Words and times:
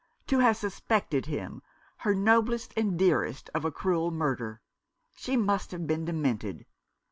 To 0.25 0.39
have 0.39 0.57
suspected 0.57 1.27
him, 1.27 1.61
her 1.97 2.15
noblest 2.15 2.73
and 2.75 2.97
dearest, 2.97 3.51
of 3.53 3.65
a 3.65 3.71
cruel 3.71 4.09
murder! 4.09 4.59
She 5.15 5.37
must 5.37 5.69
have 5.69 5.85
been 5.85 6.05
demented. 6.05 6.65